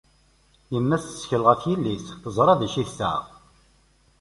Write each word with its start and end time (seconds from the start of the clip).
Yemma-s 0.73 1.03
tettkel 1.05 1.43
ɣef 1.49 1.61
yelli-s, 1.69 2.07
teẓra 2.21 2.51
acu 2.53 2.67
i 2.67 2.67
d-tesɛa. 2.85 3.15